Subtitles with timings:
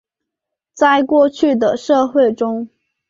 [0.73, 2.67] 在过去的社会中。